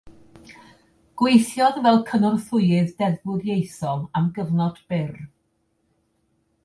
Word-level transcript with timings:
Gweithiodd 1.21 1.77
fel 1.83 2.01
cynorthwyydd 2.07 2.95
deddfwriaethol 3.03 4.01
am 4.21 4.33
gyfnod 4.39 4.81
byr. 4.95 5.17